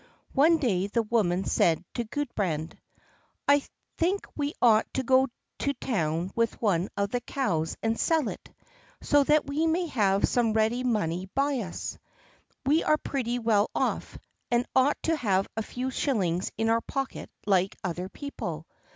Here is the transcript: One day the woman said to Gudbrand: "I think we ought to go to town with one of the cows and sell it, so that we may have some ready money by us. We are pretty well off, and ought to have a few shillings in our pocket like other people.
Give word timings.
One 0.33 0.57
day 0.57 0.87
the 0.87 1.03
woman 1.03 1.43
said 1.43 1.85
to 1.93 2.05
Gudbrand: 2.05 2.75
"I 3.47 3.61
think 3.99 4.25
we 4.35 4.55
ought 4.59 4.91
to 4.95 5.03
go 5.03 5.27
to 5.59 5.73
town 5.75 6.31
with 6.35 6.59
one 6.59 6.89
of 6.97 7.11
the 7.11 7.21
cows 7.21 7.77
and 7.83 7.99
sell 7.99 8.27
it, 8.27 8.49
so 9.03 9.23
that 9.23 9.45
we 9.45 9.67
may 9.67 9.85
have 9.89 10.27
some 10.27 10.53
ready 10.53 10.83
money 10.83 11.27
by 11.35 11.59
us. 11.59 11.99
We 12.65 12.83
are 12.83 12.97
pretty 12.97 13.37
well 13.37 13.69
off, 13.75 14.17
and 14.49 14.65
ought 14.75 14.97
to 15.03 15.15
have 15.15 15.47
a 15.55 15.61
few 15.61 15.91
shillings 15.91 16.51
in 16.57 16.67
our 16.67 16.81
pocket 16.81 17.29
like 17.45 17.75
other 17.83 18.09
people. 18.09 18.65